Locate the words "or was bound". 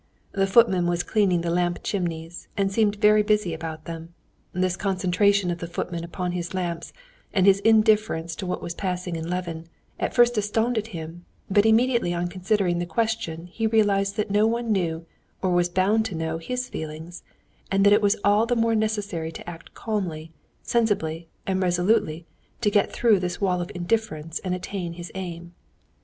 15.39-16.03